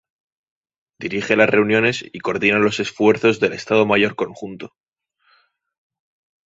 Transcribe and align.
Dirige 0.97 1.35
las 1.35 1.51
reuniones 1.51 2.03
y 2.11 2.21
coordina 2.21 2.57
los 2.57 2.79
esfuerzos 2.79 3.39
del 3.39 3.53
Estado 3.53 3.85
Mayor 3.85 4.15
Conjunto. 4.15 4.73